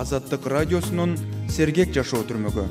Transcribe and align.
азаттык 0.00 0.46
радиосунун 0.54 1.16
сергек 1.56 1.92
жашоо 1.96 2.22
түрмөгү 2.28 2.64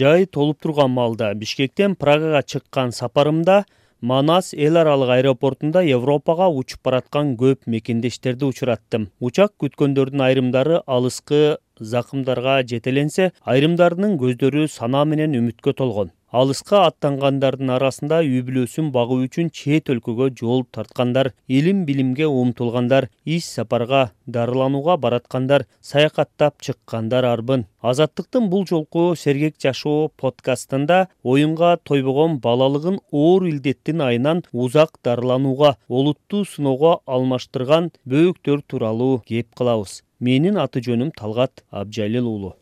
жай 0.00 0.26
толуп 0.26 0.60
турган 0.62 0.90
маалда 0.94 1.32
бишкектен 1.34 1.94
прагага 1.96 2.42
чыккан 2.42 2.92
сапарымда 2.92 3.64
манас 4.00 4.52
эл 4.54 4.76
аралык 4.82 5.10
аэропортунда 5.16 5.82
европага 5.82 6.48
учуп 6.48 6.84
бараткан 6.84 7.34
көп 7.36 7.66
мекендештерди 7.66 8.44
учураттым. 8.44 9.10
Учак 9.20 9.52
күткөндөрдүн 9.60 10.22
айрымдары 10.28 10.80
алыскы 10.86 11.58
закымдарга 11.80 12.62
жетеленсе 12.62 13.32
айрымдарынын 13.44 14.16
көздөрү 14.22 14.68
санаа 14.68 15.04
менен 15.04 15.36
үмүткө 15.42 15.76
толгон 15.76 16.12
алыска 16.30 16.84
аттангандардын 16.86 17.72
арасында 17.74 18.20
үй 18.22 18.42
бүлөсүн 18.46 18.90
багуу 18.94 19.24
үчүн 19.24 19.48
чет 19.60 19.90
өлкөгө 19.90 20.28
жол 20.40 20.62
тарткандар 20.76 21.32
илим 21.58 21.80
билимге 21.88 22.28
умтулгандар 22.30 23.08
иш 23.24 23.48
сапарга 23.56 24.02
дарыланууга 24.36 24.96
бараткандар 25.04 25.66
саякаттап 25.80 26.62
чыккандар 26.62 27.26
арбын. 27.32 27.66
Азаттыктын 27.82 28.46
бул 28.52 28.66
жолку 28.70 29.16
сергек 29.16 29.58
жашоо 29.58 30.10
подкастында 30.22 31.08
оюнга 31.24 31.76
тойбогон 31.82 32.38
балалыгын 32.46 33.00
оор 33.10 33.48
илдеттин 33.50 34.06
айынан 34.06 34.44
узак 34.52 35.00
дарыланууга 35.04 35.76
олуттуу 35.88 36.44
сыноого 36.44 37.00
алмаштырган 37.06 37.90
бөөктөр 38.06 38.62
тууралуу 38.68 39.22
кеп 39.26 39.50
кылабыз 39.58 40.02
менин 40.20 40.62
аты 40.62 40.84
жөнүм 40.84 41.14
талгат 41.16 41.64
абжалил 41.70 42.28
уулу 42.28 42.59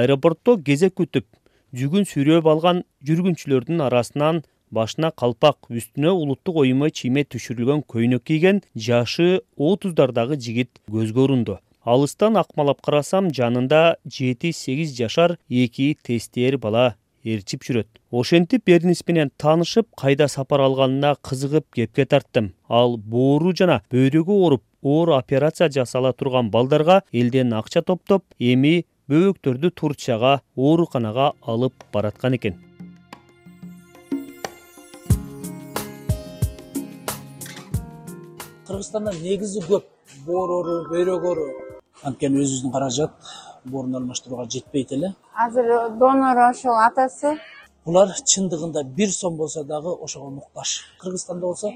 аэропортто 0.00 0.56
кезек 0.68 0.96
күтүп 1.00 1.26
жүгүн 1.78 2.08
сүйрөп 2.10 2.48
алган 2.54 2.82
жүргүнчүлөрдүн 3.08 3.84
арасынан 3.88 4.42
башына 4.74 5.10
калпак 5.22 5.70
үстүнө 5.70 6.14
улуттук 6.22 6.58
оюма 6.64 6.90
чийме 6.90 7.24
түшүрүлгөн 7.34 7.84
көйнөк 7.94 8.24
кийген 8.30 8.62
жашы 8.88 9.28
отуздардагы 9.70 10.40
жигит 10.46 10.82
көзгө 10.90 11.28
урунду 11.28 11.58
алыстан 11.84 12.36
акмалап 12.40 12.80
карасам 12.82 13.30
жанында 13.38 13.96
жети 14.18 14.52
сегиз 14.52 14.94
жашар 14.98 15.36
эки 15.48 15.94
тестиэр 16.02 16.58
бала 16.58 16.94
ээрчип 17.24 17.64
жүрөт. 17.64 17.88
Ошентип 18.12 18.68
эрнис 18.68 19.02
менен 19.08 19.30
таанышып 19.40 19.88
кайда 19.96 20.28
сапар 20.28 20.60
алганына 20.60 21.14
кызыгып 21.22 21.66
кепке 21.74 22.04
тарттым. 22.04 22.52
Ал 22.68 22.96
боору 22.96 23.54
жана 23.56 23.80
бөйрөгү 23.92 24.32
ооруп 24.32 24.62
оор 24.82 25.14
операция 25.18 25.70
жасала 25.72 26.12
турган 26.12 26.50
балдарга 26.50 27.02
элден 27.12 27.52
акча 27.54 27.82
топтоп 27.82 28.24
эми 28.38 28.84
бөөктөрдү 29.10 29.70
турцияга 29.76 30.40
ооруканага 30.56 31.32
алып 31.44 31.74
бараткан 31.92 32.36
экен. 32.38 32.54
Кыргызстанда 38.66 39.12
негизи 39.20 39.60
көп. 39.68 39.84
Боор 40.24 40.50
оору 40.56 40.76
бөйрөк 40.88 41.24
оору. 41.28 41.48
Анткени 42.02 42.40
өзүбүздүн 42.40 42.72
каражат 42.72 43.12
боорун 43.64 43.94
алмаштырууга 44.00 44.48
жетпейт 44.48 44.92
эле. 44.96 45.12
Азыр 45.36 45.68
донору 46.00 46.48
ошол 46.48 46.80
атасы 46.86 47.36
булар 47.86 48.14
чындыгында 48.32 48.82
бир 48.96 49.10
сом 49.12 49.36
болсо 49.36 49.64
дагы 49.64 49.92
ошого 50.06 50.30
муктаж 50.30 50.72
кыргызстанда 51.02 51.46
болсо 51.46 51.70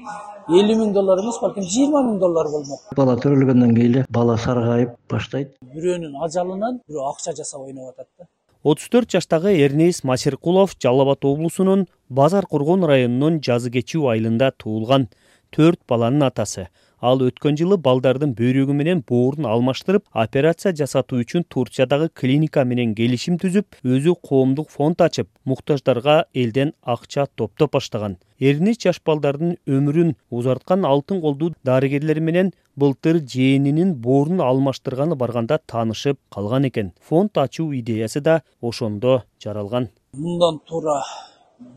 элүү 0.49 0.79
миң 0.81 0.93
доллар 0.93 1.21
эмес 1.23 1.37
балким 1.41 1.63
жыйырма 1.63 2.01
миң 2.07 2.17
доллар 2.23 2.49
болмок. 2.49 2.89
Бала 2.97 3.15
төрөлгөндөн 3.23 3.75
кийин 3.75 3.91
эле 3.91 4.05
бала 4.09 4.37
саргайып 4.37 4.97
баштайт. 5.09 5.55
Бирөөнүн 5.75 6.17
ажалынан 6.25 6.81
бирөө 6.87 7.07
акча 7.13 7.35
жасап 7.37 7.61
ойноп 7.67 7.93
атат 7.93 8.09
да 8.17 8.29
отуз 8.63 8.89
төрт 8.91 9.11
жаштагы 9.15 9.53
эрнис 9.63 10.03
масиркулов 10.03 10.75
жалал 10.81 11.05
абад 11.05 11.25
облусунун 11.25 11.87
базар 12.09 12.45
коргон 12.45 12.83
районунун 12.83 13.39
жазы 13.39 13.71
кечүү 13.71 14.09
айылында 14.13 14.51
туулган 14.57 15.07
төрт 15.55 15.79
баланын 15.87 16.27
атасы 16.27 16.67
ал 17.01 17.21
өткөн 17.23 17.57
жылы 17.59 17.77
балдардын 17.85 18.33
бөйрөгү 18.37 18.75
менен 18.75 19.03
боорун 19.09 19.47
алмаштырып 19.49 20.05
операция 20.23 20.73
жасатуу 20.75 21.21
үчүн 21.23 21.45
турциядагы 21.55 22.09
клиника 22.21 22.65
менен 22.71 22.95
келишим 22.95 23.37
түзүп 23.41 23.79
өзү 23.83 24.15
коомдук 24.29 24.69
фонд 24.73 25.01
ачып 25.05 25.29
муктаждарга 25.45 26.25
элден 26.33 26.73
акча 26.83 27.27
топтоп 27.35 27.77
баштаган. 27.77 28.17
Эрнис 28.39 28.79
жаш 28.83 29.01
балдардын 29.05 29.55
өмүрүн 29.67 30.15
узарткан 30.31 30.85
алтын 30.85 31.21
колдуу 31.21 31.53
дарыгерлер 31.63 32.19
менен 32.19 32.51
былтыр 32.75 33.19
жээнинин 33.19 33.95
боорун 33.95 34.41
алмаштырганы 34.41 35.15
барганда 35.15 35.59
таанышып 35.67 36.19
калган 36.33 36.67
экен. 36.67 36.93
Фонд 37.01 37.37
ачуу 37.37 37.73
идеясы 37.75 38.21
да 38.21 38.41
ошондо 38.61 39.23
жаралган. 39.43 39.89
Мындан 40.13 40.59
туура 40.67 41.01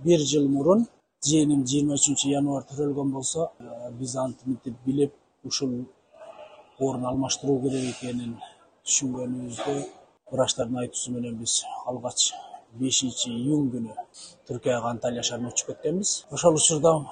бир 0.04 0.20
жыл 0.20 0.48
мурун 0.48 0.86
жээним 1.26 1.60
жыйырма 1.70 1.94
үчүнчү 1.98 2.30
январь 2.32 2.64
төрөлгөн 2.70 3.10
болсо 3.16 3.42
э, 3.60 3.90
биз 3.98 4.16
антип 4.24 4.46
мынтип 4.46 4.76
билип 4.86 5.12
ушул 5.48 5.72
боорун 6.78 7.04
алмаштыруу 7.10 7.60
керек 7.62 7.84
экенин 7.92 8.32
түшүнгөнүбүздө 8.86 9.74
врачтардын 10.32 10.80
айтуусу 10.82 11.12
менен 11.14 11.36
биз 11.42 11.54
алгач 11.86 12.32
бешинчи 12.80 13.30
июнь 13.30 13.70
күнү 13.74 13.94
түркияга 14.48 14.90
анталия 14.90 15.22
шаарына 15.28 15.52
учуп 15.52 15.70
кеткенбиз. 15.70 16.10
Ошол 16.34 16.58
учурдан 16.60 17.06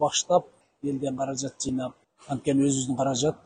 баштап 0.00 0.48
элден 0.82 1.16
каражат 1.16 1.54
жыйнап 1.62 1.94
анткени 2.32 2.66
өзүбүздүн 2.66 2.98
каражат 3.00 3.36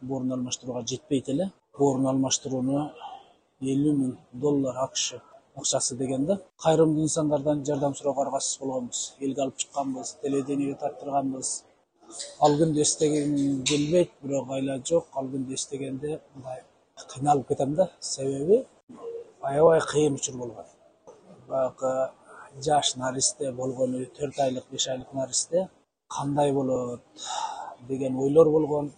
боорун 0.00 0.36
алмаштырууга 0.36 0.84
жетпейт 0.92 1.30
эле. 1.34 1.50
Боорун 1.78 2.06
алмаштырууну 2.12 2.90
элүү 3.74 3.94
миң 4.00 4.16
доллар 4.44 4.84
акш 4.86 5.14
акчасы 5.56 5.96
деген 5.96 6.26
да. 6.26 6.40
Кайрымдуу 6.62 7.04
инсандардан 7.04 7.64
жардам 7.64 7.94
суроого 7.94 8.22
аргасыз 8.22 8.58
болгонбуз 8.60 9.14
элге 9.20 9.42
алып 9.42 9.56
чыкканбыз 9.56 10.16
телевидениеге 10.22 10.74
тарттырганбыз. 10.74 11.64
Ал 12.40 12.56
күндү 12.60 12.82
эстегим 12.82 13.64
келбейт 13.64 14.10
бирок 14.22 14.50
айла 14.50 14.78
жок. 14.84 15.06
Ал 15.14 15.26
күндү 15.26 15.54
эстегенде 15.54 16.20
мындай 16.34 16.62
кыйналып 17.12 17.48
кетем 17.48 17.74
да. 17.74 17.90
Себеби 18.00 18.64
аябай 19.42 19.80
кыйын 19.80 20.14
учур 20.14 20.36
болгон. 20.36 20.64
Баягы 21.48 22.10
жаш 22.62 22.96
наристе 22.96 23.52
болгону 23.52 24.04
төрт 24.18 24.38
айлык 24.38 24.64
беш 24.70 24.88
айлык 24.88 25.12
наристе 25.12 25.68
кандай 26.08 26.52
болот 26.52 27.00
деген 27.88 28.16
ойлор 28.16 28.50
болгон 28.50 28.92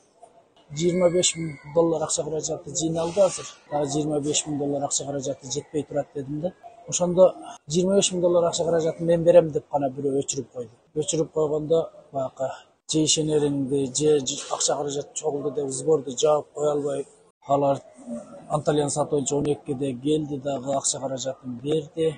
жыйырма 0.75 1.11
беш 1.11 1.35
миң 1.37 1.53
доллар 1.75 2.03
акча 2.07 2.25
каражаты 2.25 2.75
жыйналды 2.75 3.21
азыр. 3.21 3.47
Дагы 3.71 3.91
жыйырма 3.93 4.21
беш 4.21 4.47
миң 4.47 4.59
доллар 4.59 4.85
акча 4.85 5.05
каражаты 5.07 5.51
жетпей 5.53 5.85
турат 5.85 6.09
дедим 6.15 6.41
да. 6.41 6.53
Ошондо 6.89 7.35
жыйырма 7.71 7.97
беш 8.01 8.13
миң 8.13 8.21
доллар 8.21 8.49
акча 8.49 8.65
каражатын 8.65 9.07
мен 9.07 9.25
берем 9.25 9.51
деп 9.53 9.69
гана 9.73 9.91
бирөө 9.91 10.23
өчүрүп 10.23 10.53
койду. 10.53 10.73
Өчүрүп 10.95 11.33
койгондо 11.33 11.83
баягы 12.13 12.51
же 12.93 13.05
ишенериңди 13.05 13.87
же 13.97 14.19
акча 14.51 14.77
каражат 14.77 15.15
чогулду 15.15 15.51
деп 15.51 15.71
сборду 15.71 16.17
жаап 16.19 16.47
кое 16.55 16.71
албай 16.73 17.07
алар 17.47 17.81
анталияны 18.49 18.91
сатып 18.91 19.11
боюнча 19.11 19.37
он 19.37 19.53
экиде 19.53 19.93
келди 19.95 20.37
дагы 20.37 20.75
акча 20.77 21.01
каражатын 21.01 21.61
берди. 21.63 22.17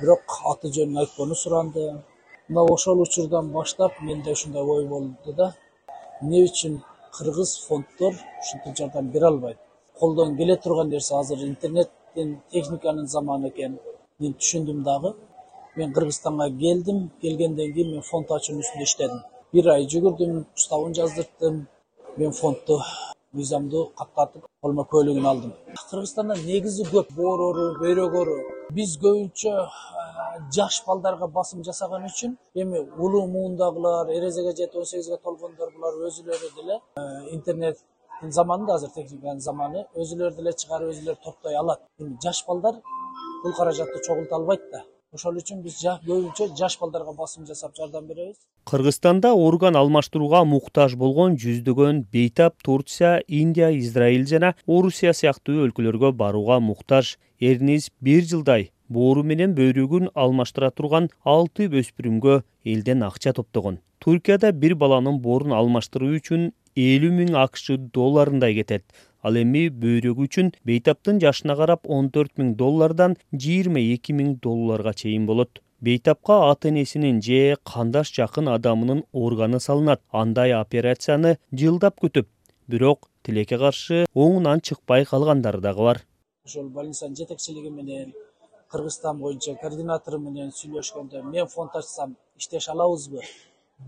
Бирок 0.00 0.38
аты 0.44 0.68
жөнүн 0.68 0.98
айтпоону 1.02 1.34
суранды. 1.34 2.02
Мына 2.48 2.62
ошол 2.72 3.00
учурдан 3.02 3.50
баштап 3.52 4.00
менде 4.00 4.32
ушундай 4.32 4.62
ой 4.62 4.86
болду 4.86 5.32
да. 5.32 5.54
Эмне 6.20 6.44
үчүн 6.44 6.80
кыргыз 7.16 7.50
фонддор 7.66 8.14
ушинтип 8.42 8.76
жардам 8.78 9.10
бере 9.10 9.26
албайт. 9.26 9.58
Колдон 9.98 10.36
келе 10.36 10.56
турган 10.56 10.88
нерсе 10.88 11.14
азыр 11.16 11.38
интернеттин 11.44 12.40
техниканын 12.52 13.06
заманы 13.06 13.48
экенин 13.48 13.78
мен 14.18 14.32
түшүндүм 14.40 14.82
дагы. 14.84 15.14
Мен 15.76 15.92
кыргызстанга 15.92 16.50
келдим. 16.50 17.10
Келгенден 17.22 17.72
кийин 17.74 17.92
мен 17.94 18.02
фонд 18.02 18.30
ачуунун 18.30 18.62
үстүндө 18.64 18.86
иштедим. 18.88 19.20
Бир 19.52 19.68
ай 19.74 19.86
жүгүрдүм 19.92 20.44
уставын 20.56 20.94
жаздырттым. 20.98 21.66
Мен 22.16 22.32
фондду 22.32 22.80
визамду 23.32 23.92
каткатып 23.98 24.46
колума 24.62 24.84
куөлүгүн 24.92 25.26
алдым. 25.32 25.52
Кыргызстанда 25.90 26.34
негизи 26.44 26.84
көп. 26.94 27.12
Боор 27.16 27.40
оору 27.46 27.66
бөйрөк 27.82 28.14
оору 28.20 28.36
биз 28.76 28.96
көбүнчө 29.02 29.52
жаш 30.48 30.82
балдарга 30.86 31.28
басым 31.28 31.62
жасаган 31.64 32.06
үчүн 32.08 32.36
эми 32.54 32.80
улуу 32.98 33.26
муундагылар 33.34 34.10
эрезеге 34.16 34.54
жетип 34.56 34.76
он 34.80 34.86
сегизге 34.86 35.18
толгондор 35.24 35.72
булар 35.74 35.98
өзүлөрү 36.08 36.50
деле 36.56 36.78
интернеттин 37.34 38.32
заманы 38.38 38.66
да 38.66 38.78
азыр 38.78 38.90
техниканын 38.94 39.40
заманы 39.40 39.84
өзүлөрү 39.94 40.36
деле 40.36 40.52
чыгарып 40.52 40.94
өзүлөрү 40.94 41.20
топтой 41.24 41.56
алат. 41.56 41.84
Эми 41.98 42.16
жаш 42.22 42.44
балдар 42.48 42.80
бул 43.44 43.54
каражатты 43.56 44.02
чогулта 44.06 44.36
албайт 44.36 44.64
да. 44.72 44.84
Ошол 45.12 45.40
үчүн 45.42 45.62
биз 45.62 45.80
көбүнчө 46.06 46.52
жаш 46.56 46.78
балдарга 46.80 47.12
басым 47.12 47.46
жасап 47.46 47.74
жардам 47.76 48.06
беребиз. 48.06 48.36
Кыргызстанда 48.70 49.32
орган 49.34 49.76
алмаштырууга 49.76 50.44
муктаж 50.44 50.94
болгон 50.94 51.34
жүздөгөн 51.34 52.04
бейтап 52.12 52.62
турция 52.62 53.16
индия 53.26 53.72
израиль 53.78 54.26
жана 54.26 54.54
орусия 54.66 55.12
сыяктуу 55.12 55.64
өлкөлөргө 55.66 56.12
барууга 56.12 56.60
муктаж. 56.60 57.18
Эрнис 57.40 57.90
бир 58.00 58.22
жылдай 58.22 58.70
боору 58.96 59.22
менен 59.22 59.54
бөйрөгүн 59.58 60.10
алмаштыра 60.24 60.70
турган 60.74 61.08
алты 61.34 61.68
өспүрүмгө 61.80 62.40
элден 62.72 63.04
акча 63.06 63.32
топтогон. 63.36 63.78
Туркияда 64.02 64.50
бир 64.52 64.74
баланын 64.82 65.20
боорун 65.22 65.54
алмаштыруу 65.54 66.16
үчүн 66.18 66.50
элүү 66.76 67.12
миң 67.20 67.34
акш 67.38 67.70
долларындай 67.94 68.54
кетет. 68.58 68.84
Ал 69.22 69.36
эми 69.36 69.68
бөйрөгү 69.82 70.26
үчүн 70.26 70.52
бейтаптын 70.66 71.20
жашына 71.22 71.56
карап 71.56 71.86
он 71.86 72.08
төрт 72.14 72.38
миң 72.40 72.54
доллардан 72.56 73.16
жыйырма 73.32 73.82
эки 73.94 74.16
миң 74.16 74.38
долларга 74.42 74.94
чейин 74.94 75.26
болот. 75.26 75.60
Бейтапка 75.80 76.50
ата 76.50 76.68
энесинин 76.68 77.20
же 77.22 77.56
кандаш 77.64 78.12
жакын 78.16 78.48
адамынын 78.48 79.04
органы 79.12 79.60
салынат. 79.60 80.00
Андай 80.10 80.52
операцияны 80.52 81.36
жылдап 81.52 82.00
күтүп 82.00 82.28
бирок 82.68 83.08
тилекке 83.22 83.58
каршы 83.58 84.06
оңунан 84.14 84.60
чыкпай 84.60 85.04
калгандары 85.04 85.60
дагы 85.60 85.84
бар. 85.84 86.02
Ошол 86.44 86.68
больницанын 86.68 87.16
жетекчилиги 87.16 87.70
менен 87.70 88.12
кыргызстан 88.72 89.18
боюнча 89.22 89.54
координатору 89.62 90.18
менен 90.26 90.50
сүйлөшкөндө 90.58 91.22
мен 91.34 91.46
фонд 91.54 91.76
ачсам 91.80 92.16
иштеше 92.40 92.70
алабызбы? 92.74 93.22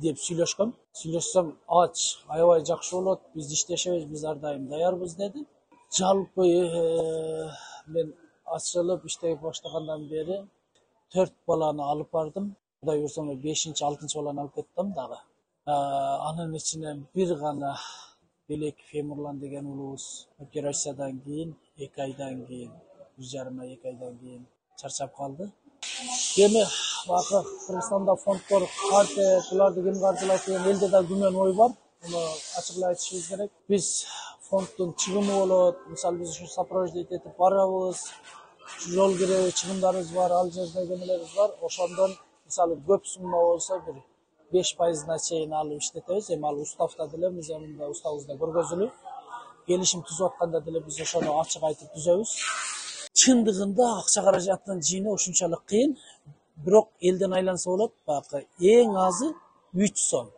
деп 0.00 0.18
сүйлөшкөм. 0.24 0.72
Сүйлөшсөм 0.98 1.50
ач 1.82 2.02
аябай 2.34 2.64
жакшы 2.68 2.96
болот 2.96 3.20
биз 3.34 3.50
иштешебиз 3.56 4.06
биз 4.12 4.24
ар 4.24 4.38
дайым 4.44 4.68
даярбыз 4.68 5.16
деди. 5.16 5.44
Жалпы 5.98 6.46
э, 6.48 7.50
мен 7.86 8.14
ачылып 8.56 9.04
иштей 9.06 9.36
баштагандан 9.42 10.06
бери 10.08 10.38
төрт 11.12 11.34
баланы 11.46 11.82
алып 11.82 12.10
бардым. 12.12 12.54
Кудай 12.80 12.98
буюрса 12.98 13.22
бешинчи 13.46 13.84
алтынчы 13.84 14.18
баланы 14.18 14.40
алып 14.40 14.54
кетиптам 14.54 14.92
дагы. 14.92 15.18
Анын 15.66 16.56
ичинен 16.56 17.06
бир 17.14 17.36
гана 17.38 17.76
белек 18.48 18.76
фемурлан 18.90 19.38
деген 19.38 19.66
уулубуз 19.66 20.28
операциядан 20.38 21.20
кийин 21.20 21.54
эки 21.76 22.00
айдан 22.00 22.46
кийин 22.46 22.72
бир 23.16 23.26
жарым 23.32 23.60
ай 23.60 23.74
эки 23.74 23.86
айдан 23.86 24.18
кийин 24.18 24.46
чарчап 24.82 25.14
калды. 25.16 25.50
Эми 26.36 26.64
баягы 27.06 27.42
кыргызстанда 27.66 28.16
фонддор 28.16 28.68
кантет 28.90 29.44
буларды 29.50 29.82
ким 29.82 30.00
каржылайт 30.00 30.44
деген 30.46 30.66
элде 30.66 30.88
да 30.88 31.00
күмөн 31.02 31.36
ой 31.36 31.54
бар. 31.54 31.70
Муну 32.02 32.20
ачык 32.58 32.76
эле 32.76 32.86
айтышыбыз 32.86 33.28
керек. 33.28 33.50
Биз 33.68 34.06
фонддун 34.48 34.94
чыгымы 34.94 35.32
болот. 35.32 35.76
Мисалы 35.88 36.18
биз 36.18 36.30
ушу 36.30 36.46
сопровождить 36.46 37.10
этип 37.10 37.36
барабыз. 37.38 38.10
Жол 38.88 39.14
киреби 39.16 39.50
чыгымдарыбыз 39.50 40.10
бар 40.12 40.32
ал 40.32 40.50
жердеги 40.50 40.94
эмелерибиз 40.94 41.34
бар. 41.36 41.50
Ошондон 41.62 42.16
мисалы 42.46 42.74
көп 42.88 43.04
сумма 43.04 43.38
болсо 43.40 43.80
бир 43.86 44.02
беш 44.52 44.74
пайызына 44.76 45.18
чейин 45.18 45.52
алып 45.52 45.78
иштетебиз. 45.82 46.30
Эми 46.30 46.46
ал 46.46 46.60
уставда 46.60 47.06
деле 47.08 47.30
мында 47.30 47.88
уставыбызда 47.88 48.34
көргөзүлүү 48.42 48.90
келишим 49.66 50.02
түзүп 50.02 50.32
атканда 50.32 50.60
деле 50.60 50.80
биз 50.80 51.00
ошону 51.00 51.38
ачык 51.40 51.62
айтып 51.62 51.94
түзөбүз 51.94 52.30
чындыгында 53.20 53.86
акча 54.00 54.22
каражаттын 54.26 54.80
жыйноо 54.88 55.14
ушунчалык 55.18 55.62
кыйын. 55.70 55.96
Бирок 56.64 56.88
элден 57.00 57.32
айланса 57.38 57.70
болот 57.70 57.92
баягы 58.06 58.46
эң 58.74 58.96
азы 59.06 59.32
үч 59.74 59.98
сом. 59.98 60.30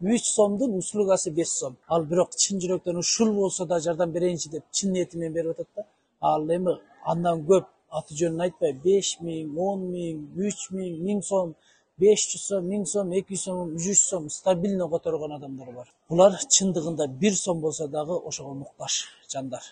Үч 0.00 0.24
сомдун 0.36 0.76
услугасы 0.78 1.30
беш 1.30 1.48
сом. 1.48 1.76
Ал 1.88 2.04
бирок 2.04 2.34
чын 2.36 2.60
жүрөктөн 2.62 2.98
ушул 3.02 3.32
болсо 3.34 3.66
да 3.66 3.80
жардам 3.80 4.12
берейинчи 4.12 4.50
деп 4.50 4.64
чын 4.72 4.92
ниети 4.92 5.18
менен 5.18 5.32
берип 5.32 5.52
атат 5.52 5.68
да. 5.76 5.86
Ал 6.20 6.48
эми 6.56 6.78
андан 7.04 7.44
көп 7.50 7.68
аты 7.90 8.16
жөнүн 8.20 8.46
айтпай 8.46 8.72
беш 8.84 9.18
миң 9.20 9.56
он 9.68 9.86
миң 9.92 10.24
үч 10.48 10.68
миң 10.76 11.00
миң 11.06 11.22
сом 11.22 11.54
беш 12.00 12.26
жүз 12.32 12.44
сом 12.48 12.68
миң 12.72 12.86
сом 12.92 13.12
эки 13.12 13.36
жүз 13.36 13.44
сом 13.44 13.78
жүз 13.86 14.04
сом 14.10 14.28
стабильно 14.30 14.88
которгон 14.88 15.36
адамдар 15.38 15.72
бар. 15.72 15.88
Булар 16.08 16.38
чындыгында 16.56 17.08
бир 17.08 17.36
сом 17.36 17.60
болсо 17.60 17.88
дагы 17.88 18.16
ошого 18.16 18.54
муктаж 18.54 19.04
жандар. 19.32 19.62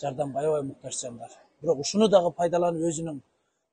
Жардамга 0.00 0.40
аябай 0.40 0.62
муктаж 0.62 1.00
жандар 1.00 1.30
бирок 1.62 1.80
ушуну 1.80 2.08
дагы 2.08 2.30
пайдаланып 2.36 2.86
өзүнүн 2.90 3.20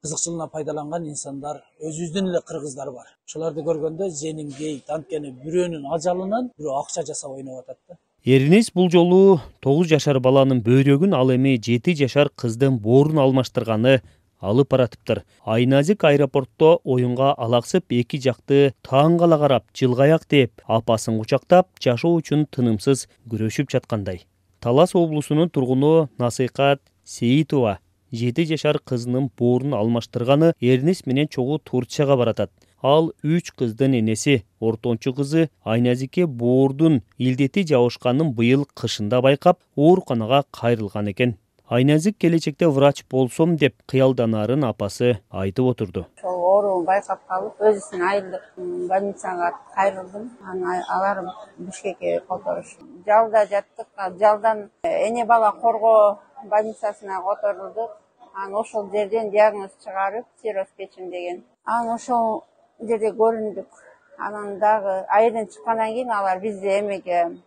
кызыкчылыгына 0.05 0.47
пайдаланган 0.53 1.05
инсандар 1.09 1.61
өзүбүздүн 1.81 2.29
эле 2.29 2.41
кыргыздар 2.45 2.91
бар. 2.91 3.07
Ошолорду 3.27 3.63
көргөндө 3.65 4.09
женим 4.21 4.51
кейит 4.53 4.89
анткени 4.89 5.31
бирөөнүн 5.43 5.87
ажалынан 5.95 6.51
бирөө 6.57 6.79
акча 6.81 7.05
жасап 7.07 7.37
ойноп 7.37 7.63
атат 7.63 7.79
да. 7.89 7.97
Эринес 8.25 8.71
бул 8.73 8.89
жолу 8.89 9.39
тогуз 9.61 9.87
жашар 9.87 10.19
баланын 10.19 10.61
бөйрөгүн 10.65 11.13
ал 11.13 11.33
эми 11.33 11.57
жети 11.61 11.95
жашар 11.97 12.29
кыздын 12.35 12.79
боорун 12.81 13.19
алмаштырганы 13.21 13.99
алып 14.41 14.69
баратыптыр. 14.71 15.23
Айназик 15.45 16.03
аэропортто 16.03 16.79
оюнга 16.83 17.33
алаксып 17.33 17.93
эки 17.93 18.17
жакты 18.21 18.73
таң 18.85 19.19
кала 19.19 19.37
карап 19.41 19.65
жылгаяк 19.73 20.25
деп 20.29 20.65
апасын 20.65 21.17
кучактап 21.19 21.69
жашоо 21.81 22.17
үчүн 22.19 22.45
тынымсыз 22.49 23.07
күрөшүп 23.29 23.71
жаткандай. 23.73 24.25
Талас 24.59 24.95
облусунун 24.95 25.49
тургуну 25.49 26.09
насыйкат 26.17 26.81
сейитова 27.05 27.79
жети 28.11 28.45
жашар 28.49 28.79
кызынын 28.79 29.29
боорун 29.39 29.73
алмаштырганы 29.77 30.53
эринес 30.59 31.05
менен 31.05 31.27
чогуу 31.27 31.59
турцияга 31.59 32.17
баратат. 32.17 32.51
Ал 32.81 33.13
үч 33.23 33.51
кыздын 33.51 33.95
энеси 33.99 34.43
ортончу 34.59 35.13
кызы 35.13 35.49
айназикке 35.63 36.25
боордун 36.25 37.01
илдети 37.17 37.65
жабышканын 37.71 38.33
быйыл 38.37 38.67
кышында 38.75 39.21
байкап 39.21 39.59
ооруканага 39.75 40.43
кайрылган 40.51 41.11
экен. 41.11 41.37
Айназик 41.67 42.17
келечекте 42.17 42.67
врач 42.67 43.03
болсом 43.09 43.55
деп 43.57 43.73
кыялданаарын 43.89 44.65
апасы 44.65 45.17
айтып 45.31 45.65
отурду. 45.65 46.05
Ошол 46.19 46.43
ооруун 46.51 46.85
байкап 46.85 47.25
калып 47.27 47.57
өзүбүздөн 47.59 48.03
айрылып 48.09 48.89
больницага 48.91 49.51
кайрылдым. 49.73 50.29
Анан 50.45 50.83
алар 50.89 51.23
бишкекке 51.57 52.19
которушту 52.27 52.85
жалда 53.05 53.45
жаттык 53.49 53.87
жалдан 54.19 54.69
э, 54.83 55.07
эне 55.07 55.25
бала 55.25 55.51
коргоо 55.51 56.19
больницасына 56.45 57.21
которулдук 57.21 57.91
анан 58.33 58.55
ошол 58.55 58.89
жерден 58.91 59.29
диагноз 59.29 59.71
чыгарып 59.83 60.25
цирроз 60.41 60.67
печени 60.77 61.09
деген. 61.09 61.43
Анан 61.65 61.95
ошол 61.95 62.43
жерде 62.79 63.11
көрүндүк. 63.11 63.69
Анан 64.17 64.59
дагы 64.59 65.05
айылдан 65.09 65.47
чыккандан 65.47 65.93
кийин 65.93 66.11
алар 66.11 66.39
бизди 66.39 66.79
эмеге 66.79 67.37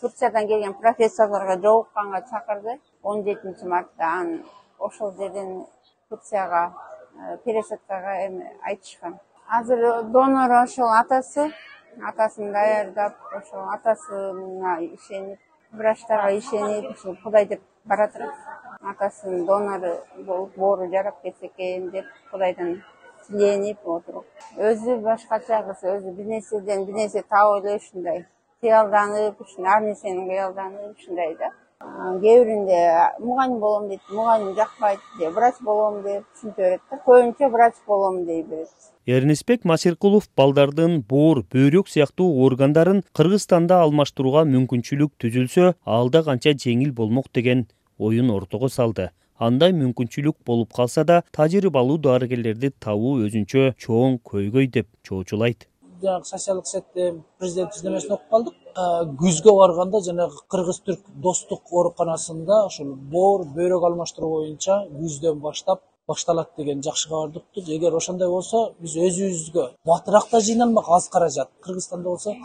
турциядан 0.00 0.46
келген 0.46 0.74
профессорлорго 0.74 1.60
жолукканга 1.62 2.22
чакырды. 2.30 2.80
Он 3.02 3.24
жетинчи 3.24 3.64
мартта. 3.64 4.04
Анан 4.04 4.44
ошол 4.78 5.12
жерден 5.16 5.66
турцияга 6.08 6.72
э, 7.18 7.36
пересадкага 7.44 8.26
эме 8.26 8.52
айтышкан. 8.62 9.18
Азыр 9.48 10.02
донор 10.04 10.50
ошол 10.62 10.90
атасы 10.90 11.52
атасын 12.04 12.52
даярдап 12.52 13.14
ошол 13.32 13.68
атасына 13.72 14.78
ишенип 14.80 15.38
врачтарга 15.72 16.36
ишенип 16.36 16.90
ушул 16.90 17.16
кудай 17.22 17.46
деп 17.46 17.62
баратырат 17.88 18.34
атасынын 18.90 19.46
донору 19.46 19.92
болуп 20.26 20.56
боору 20.56 20.90
жарап 20.90 21.22
кетсе 21.22 21.46
экен 21.46 21.90
деп 21.90 22.06
кудайдан 22.30 22.82
тиленип 23.26 23.78
отуруп. 23.84 24.24
Өзү 24.56 24.98
башкача 25.02 25.62
кыз 25.68 25.84
өзү 25.94 26.14
бир 26.16 26.32
нерседен 26.32 26.86
бир 26.86 26.94
нерсе 27.02 27.22
таап 27.22 27.64
эле 27.64 27.76
ушундай 27.76 28.24
кыялданып 28.62 29.40
ушундай 29.40 29.72
ар 29.76 29.86
нерсени 29.88 30.26
кыялданып 30.30 30.98
ушундай 30.98 31.36
да. 31.40 31.52
Кээ 32.22 32.44
биринде 32.44 32.78
мугалим 33.20 33.58
болом 33.60 33.88
дейт 33.88 34.00
мугалим 34.10 34.54
жакпайт 34.54 35.00
же 35.18 35.30
врач 35.30 35.56
болом 35.60 36.02
деп 36.02 36.24
ушинте 36.34 36.62
берет 36.62 36.80
да 36.90 36.96
көбүнчө 37.06 37.50
врач 37.52 37.74
болом 37.86 38.24
дей 38.24 38.42
берет 38.42 38.70
эрнесбек 39.06 39.64
масиркулов 39.64 40.24
балдардын 40.36 41.02
боор 41.02 41.42
бөйрөк 41.52 41.92
сыяктуу 41.92 42.30
органдарын 42.46 43.02
кыргызстанда 43.12 43.82
алмаштырууга 43.84 44.46
мүмкүнчүлүк 44.54 45.12
түзүлсө 45.20 45.74
ал 45.84 46.10
да 46.10 46.24
канча 46.24 46.56
жеңил 46.64 46.94
болмок 46.96 47.28
деген 47.38 47.66
оюн 47.98 48.30
ортого 48.30 48.68
салды. 48.68 49.10
Андай 49.38 49.72
мүмкүнчүлүк 49.76 50.36
болуп 50.46 50.72
калса 50.72 51.04
да 51.04 51.22
тажрыйбалуу 51.36 51.98
дарыгерлерди 52.00 52.70
табуу 52.80 53.18
өзүнчө 53.26 53.74
чоң 53.76 54.20
көйгөй 54.24 54.70
деп 54.72 54.88
чоочулайт. 55.04 55.66
Жанагы 56.02 56.28
социалдык 56.28 56.66
сеттин 56.68 57.22
президент 57.40 57.72
түзмөсүн 57.74 58.14
окуп 58.16 58.30
калдык. 58.30 58.54
Күзгө 59.20 59.52
барганда 59.58 60.00
жанагы 60.04 60.40
кыргыз 60.52 60.80
түрк 60.86 61.04
достук 61.24 61.72
ооруканасында 61.72 62.62
ошол 62.70 62.94
боор 63.12 63.44
бөйрөк 63.56 63.84
алмаштыруу 63.90 64.30
боюнча 64.38 64.82
күздөн 64.92 65.40
баштап 65.40 65.84
башталат 66.08 66.52
деген 66.56 66.82
жакшы 66.84 67.08
кабарды 67.08 67.40
уктук 67.40 67.68
эгер 67.68 67.96
ошондой 67.96 68.28
болсо 68.28 68.74
биз 68.80 68.96
өзүбүзгө 68.96 69.64
батыраак 69.88 70.28
да 70.32 70.40
жыйналмак 70.40 70.88
аз 70.88 71.08
каражат. 71.08 71.50
Кыргызстанда 71.64 72.08
болсо 72.08 72.36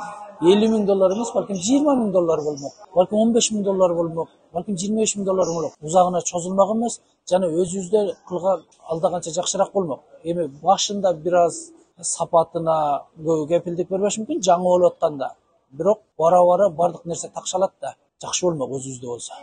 элүү 0.42 0.72
миң 0.76 0.86
доллар 0.86 1.16
эмес 1.16 1.32
балким 1.36 1.60
жыйырма 1.60 1.96
миң 2.00 2.12
доллар 2.12 2.42
болмок 2.42 2.74
балким 2.96 3.20
он 3.20 3.34
беш 3.34 3.52
миң 3.52 3.64
доллар 3.68 3.94
болмок 3.94 4.30
балким 4.54 4.78
жыйырма 4.78 5.04
беш 5.04 5.16
миң 5.18 5.26
доллар 5.26 5.48
болмок 5.48 5.74
узагына 5.82 6.22
чозулмак 6.32 6.72
эмес 6.76 7.00
жана 7.30 7.48
өзүбүздө 7.48 8.02
кылган 8.28 8.66
алда 8.90 9.12
канча 9.14 9.32
жакшыраак 9.32 9.72
болмок. 9.74 10.02
Эми 10.24 10.48
башында 10.64 11.14
бир 11.14 11.36
аз 11.46 11.60
сапатына 12.02 12.76
көбү 13.18 13.48
кепилдик 13.48 13.90
бербеш 13.90 14.18
мүмкүн 14.20 14.44
жаңы 14.48 14.64
болуп 14.64 14.94
атканда 14.94 15.32
бирок 15.72 16.02
бара 16.18 16.44
бара 16.46 16.70
баардык 16.70 17.06
нерсе 17.06 17.30
такшалат 17.30 17.74
да. 17.82 17.96
Жакшы 18.22 18.46
болмок 18.46 18.76
өзүбүздө 18.78 19.08
болсо. 19.08 19.34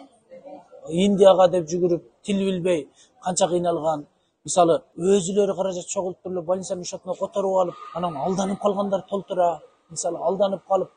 Индияга 0.88 1.48
деп 1.48 1.68
жүгүрүп 1.70 2.04
тил 2.24 2.38
билбей 2.38 2.88
канча 3.24 3.48
кыйналган 3.48 4.06
мисалы 4.44 4.80
өзүлөрү 4.96 5.54
каражат 5.56 5.86
чогултуп 5.94 6.32
эле 6.32 6.42
больницанын 6.50 6.84
счетуна 6.84 7.14
которуп 7.18 7.56
алып 7.62 7.74
анан 7.94 8.16
алданып 8.16 8.60
калгандар 8.62 9.02
толтура 9.10 9.48
мисалы 9.90 10.18
алданып 10.18 10.62
калып 10.68 10.90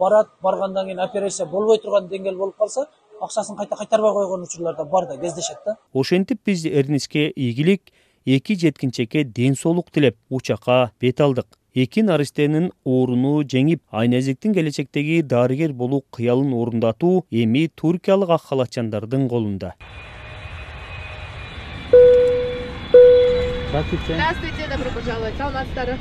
барат 0.00 0.28
баргандан 0.42 0.86
кийин 0.86 1.00
операция 1.00 1.46
болбой 1.46 1.78
турган 1.78 2.08
деңгээл 2.08 2.36
болуп 2.42 2.56
калса 2.56 2.86
акчасын 3.20 3.56
кайта 3.56 3.76
кайтарбай 3.76 4.12
койгон 4.12 4.42
учурлар 4.42 4.76
да 4.76 4.84
бар 4.84 5.06
да 5.06 5.16
кездешет 5.18 5.58
да. 5.66 5.76
Ошентип 5.94 6.40
биз 6.44 6.64
эрниске 6.64 7.28
ийгилик 7.30 7.82
эки 8.24 8.54
жеткинчекке 8.54 9.24
ден 9.24 9.54
соолук 9.54 9.90
тилеп 9.90 10.16
учакка 10.30 10.92
бет 11.00 11.20
алдык. 11.20 11.46
Эки 11.74 12.00
наристенин 12.00 12.72
ооруну 12.84 13.42
жеңип 13.44 13.80
айназиктин 13.90 14.54
келечектеги 14.54 15.20
дарыгер 15.22 15.72
болуу 15.72 16.04
кыялын 16.10 16.52
орундатуу 16.52 17.26
эми 17.30 17.68
туркиялык 17.68 18.30
ак 18.30 18.42
халатчандардын 18.42 19.28
колунда. 19.28 19.74
Здравствуйте. 23.68 24.14
Здравствуйте, 24.14 24.68
добро 24.70 24.90
пожаловать. 24.94 25.36
Саламатсыздарбы? 25.36 25.94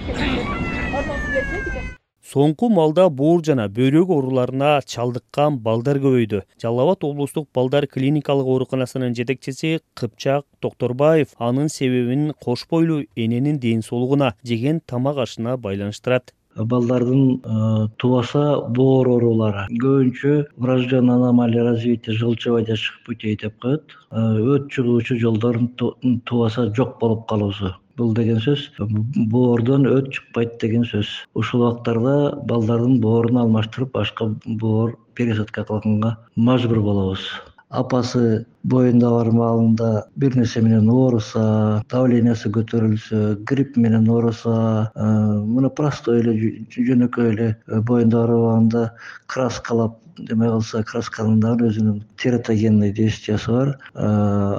Соңку 2.27 2.67
малда 2.67 3.05
боор 3.17 3.39
жана 3.47 3.65
бөйрөк 3.71 4.09
ооруларына 4.11 4.69
чалдыккан 4.93 5.61
балдар 5.63 5.95
көбөйдү. 6.03 6.41
Жалал 6.59 6.81
абад 6.83 7.05
облустук 7.07 7.45
балдар 7.55 7.87
клиникалык 7.87 8.49
ооруканасынын 8.51 9.15
жетекчиси 9.15 9.77
кыпчак 9.95 10.43
токторбаев 10.59 11.31
анын 11.39 11.71
себебин 11.71 12.33
кош 12.43 12.65
бойлуу 12.69 13.05
эненин 13.15 13.61
ден 13.63 13.79
соолугуна 13.81 14.33
жеген 14.43 14.81
тамак 14.85 15.23
ашына 15.23 15.55
байланыштырат. 15.55 16.35
Балдардын 16.57 17.23
э, 17.37 17.87
тубаса 17.95 18.59
боор 18.67 19.07
оорулары. 19.07 19.67
Көбүнчө 19.79 20.35
врожденный 20.57 21.15
аномалия 21.15 21.63
развития 21.63 22.11
желчевого 22.11 22.75
путей 23.05 23.37
деп 23.37 23.55
коет. 23.61 23.95
Э, 24.11 24.19
өт 24.19 24.67
чыгуучу 24.67 25.15
жолдордун 25.15 26.19
тубаса 26.25 26.73
жок 26.75 26.99
болуп 26.99 27.27
калуусу 27.29 27.77
бул 27.97 28.13
деген 28.17 28.39
сөз 28.43 28.67
боордон 28.79 29.87
өт 29.89 30.11
чыкпайт 30.13 30.57
деген 30.61 30.85
сөз. 30.85 31.09
Ушул 31.33 31.65
убактарда 31.65 32.37
балдардын 32.49 32.99
боорун 33.01 33.41
алмаштырып 33.43 33.93
башка 33.97 34.29
боор 34.45 34.95
пересадка 35.15 35.65
кылганга 35.65 36.17
мажбур 36.35 36.81
болобуз. 36.81 37.25
Апасы 37.69 38.45
боюнда 38.63 39.09
бар 39.09 39.29
маалында 39.31 39.89
бир 40.17 40.35
нерсе 40.39 40.61
менен 40.61 40.89
ооруса 40.89 41.83
давлениясы 41.93 42.51
көтөрүлсө 42.57 43.21
грипп 43.51 43.77
менен 43.77 44.09
ооруса 44.09 44.55
э, 44.95 45.05
мына 45.43 45.69
простой 45.69 46.21
эле 46.23 46.35
жөнөкөй 46.75 47.31
эле 47.33 47.47
боюнда 47.67 48.23
оор 48.23 48.35
убагында 48.39 48.89
краскалап 49.27 49.99
эме 50.19 50.49
кылса 50.49 50.83
красканын 50.83 51.39
дагы 51.41 51.69
өзүнүн 51.71 52.01
тератогенный 52.17 52.91
действиясы 52.91 53.51
бар. 53.51 53.77
Э, 53.93 54.05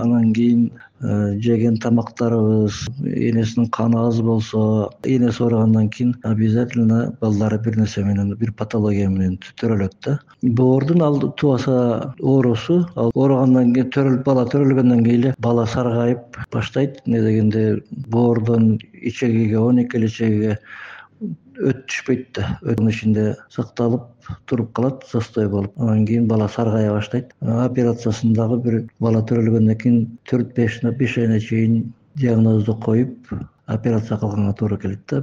анан 0.03 0.33
кийин 0.33 0.71
э, 1.01 1.39
жеген 1.41 1.79
тамактарыбыз 1.79 2.87
энесинин 3.03 3.69
каны 3.71 3.99
аз 4.07 4.21
болсо 4.21 4.91
энеси 5.05 5.43
ооругандан 5.43 5.89
кийин 5.91 6.15
обязательно 6.23 7.17
балдары 7.21 7.59
бир 7.59 7.77
нерсе 7.79 8.05
менен 8.05 8.35
бир 8.37 8.53
патология 8.53 9.09
менен 9.09 9.39
төрөлөт 9.61 9.97
да. 10.05 10.19
Боордун 10.43 11.03
алды 11.03 11.33
тубаса 11.37 12.15
оорусу 12.21 12.87
ал 12.95 13.11
ооругандан 13.15 13.75
кийин 13.75 13.91
төрөлүп 13.99 14.27
бала 14.27 14.45
төрөлгөндөн 14.47 15.01
кийин 15.03 15.23
эле 15.25 15.31
бала 15.43 15.65
саргайып 15.67 16.39
баштайт. 16.55 17.01
Эмне 17.07 17.23
дегенде 17.25 17.65
боордон 18.15 18.77
ичегиге 18.93 19.59
он 19.59 19.83
эки 19.83 19.99
эле 19.99 20.07
ичегиге 20.07 20.59
өт 21.59 21.83
түшпөйт 21.91 22.29
да. 22.39 22.47
Өтүн 22.63 22.93
ичинде 22.93 23.25
сакталып 23.51 24.31
туруп 24.47 24.73
калат 24.79 25.05
застой 25.11 25.49
болуп. 25.51 25.75
Анан 25.77 26.07
кийин 26.07 26.29
бала 26.31 26.49
саргая 26.49 26.93
баштайт. 26.95 27.35
Операциясын 27.43 28.37
дагы 28.39 28.61
бир 28.63 28.81
бала 29.01 29.25
төрөлгөндөн 29.27 29.83
кийин 29.83 30.01
төрт 30.31 30.55
беш 30.55 30.79
беш 31.03 31.19
айына 31.19 31.41
чейин 31.41 31.93
диагнозду 32.15 32.77
коюп 32.77 33.35
операция 33.69 34.17
кылганга 34.19 34.53
туура 34.55 34.79
келет 34.79 35.01
да. 35.09 35.21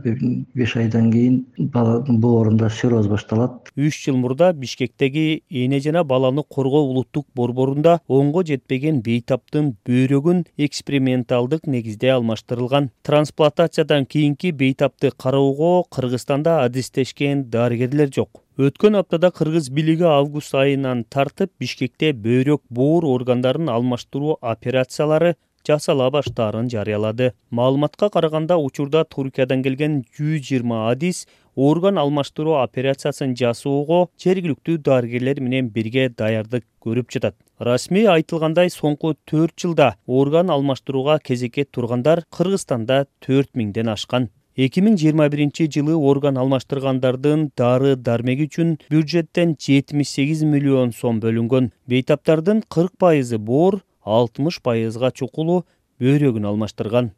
Беш 0.56 0.76
айдан 0.78 1.12
кийин 1.12 1.46
баланын 1.58 2.20
боорунда 2.22 2.70
сироз 2.70 3.08
башталат. 3.08 3.72
Үч 3.76 4.06
жыл 4.06 4.18
мурда 4.18 4.54
бишкектеги 4.54 5.44
эне 5.50 5.80
жана 5.80 6.04
баланы 6.04 6.44
коргоо 6.44 6.84
улуттук 6.86 7.26
борборунда 7.36 8.00
онго 8.08 8.44
жетпеген 8.46 9.02
бейтаптын 9.02 9.74
бөйрөгүн 9.88 10.46
эксперименталдык 10.58 11.66
негизде 11.68 12.14
алмаштырылган. 12.14 12.92
Трансплантациядан 13.04 14.06
кийинки 14.06 14.52
бейтапты 14.52 15.12
кароого 15.12 15.84
кыргызстанда 15.90 16.64
адистешкен 16.64 17.50
дарыгерлер 17.50 18.14
жок. 18.14 18.42
Өткөн 18.56 18.96
аптада 19.02 19.32
кыргыз 19.36 19.68
бийлиги 19.70 20.06
август 20.08 20.54
айынан 20.56 21.04
тартып 21.10 21.52
бишкекте 21.60 22.14
бөйрөк 22.14 22.62
боор 22.70 23.04
органдарын 23.04 23.68
алмаштыруу 23.68 24.38
операциялары 24.40 25.36
жасала 25.68 26.10
баштаарын 26.12 26.70
жарыялады. 26.70 27.34
Маалыматка 27.50 28.10
караганда 28.10 28.58
учурда 28.58 29.04
туркиядан 29.04 29.64
келген 29.64 30.04
жүз 30.18 30.46
жыйырма 30.50 30.90
адис 30.92 31.26
орган 31.56 31.98
алмаштыруу 31.98 32.60
операциясын 32.62 33.36
жасоого 33.40 34.08
жергиликтүү 34.22 34.78
дарыгерлер 34.86 35.42
менен 35.42 35.70
бирге 35.70 36.10
даярдык 36.10 36.66
көрүп 36.84 37.12
жатат. 37.12 37.36
Расмий 37.60 38.08
айтылгандай 38.12 38.70
соңку 38.70 39.16
төрт 39.26 39.56
жылда 39.58 39.96
орган 40.06 40.52
алмаштырууга 40.52 41.20
кезекке 41.24 41.66
тургандар 41.66 42.26
кыргызстанда 42.30 43.06
төрт 43.26 43.56
миңден 43.56 43.94
ашкан. 43.96 44.30
Эки 44.56 44.80
миң 44.80 44.96
жыйырма 44.96 45.26
биринчи 45.28 45.66
жылы 45.68 45.96
орган 45.96 46.38
алмаштыргандардын 46.40 47.50
дары 47.60 47.98
дармеги 48.00 48.46
үчүн 48.48 48.78
бюджеттен 48.88 49.58
жетимиш 49.60 50.14
сегиз 50.16 50.46
миллион 50.48 50.94
сом 50.96 51.20
бөлүнгөн. 51.20 51.74
Бейтаптардын 51.92 52.64
кырк 52.72 52.96
пайызы 52.98 53.38
боор 53.38 53.82
алтымыш 54.06 54.62
пайызга 54.62 55.10
чукулу 55.12 55.66
бөйрөгүн 56.00 56.46
алмаштырган. 56.46 57.12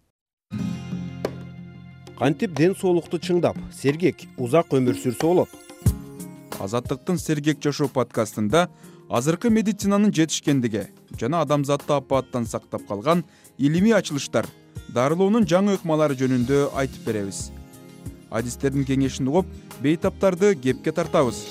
Кантип 2.17 2.55
ден 2.57 2.73
соолукту 2.73 3.19
чыңдап 3.19 3.59
сергек 3.75 4.23
узак 4.37 4.71
өмүр 4.73 4.97
сүрсө 4.97 5.27
болот? 5.27 5.49
Азаттыктын 6.63 7.19
сергек 7.21 7.59
жашоо 7.61 7.91
подкастында 7.93 8.69
азыркы 9.09 9.51
медицинанын 9.53 10.13
жетишкендиги 10.15 10.87
жана 11.19 11.43
адамзатты 11.45 11.93
апааттан 11.93 12.47
сактап 12.47 12.87
калган 12.87 13.23
илимий 13.57 13.93
ачылыштар 13.93 14.47
дарылоонун 14.95 15.45
жаңы 15.45 15.77
ыкмалары 15.77 16.17
жөнүндө 16.17 16.71
айтып 16.73 17.05
беребиз. 17.05 17.51
Адистердин 18.31 18.87
кеңешин 18.87 19.27
угуп 19.29 19.45
бейтаптарды 19.83 20.55
кепке 20.55 20.91
тартабыз. 20.91 21.43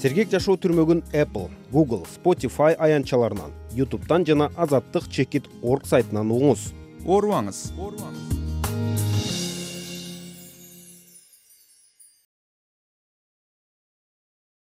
Сергек 0.00 0.30
жашоо 0.32 0.56
түрмөгүн 0.56 1.04
apple 1.12 1.50
google 1.70 2.06
spotify 2.08 2.72
аянтчаларынан 2.78 3.59
ютубтан 3.76 4.26
жана 4.26 4.50
азаттык 4.56 5.08
чекит 5.08 5.48
орг 5.62 5.86
сайтынан 5.86 6.30
угуңуз. 6.30 6.70
Оорубаңыз 7.06 8.39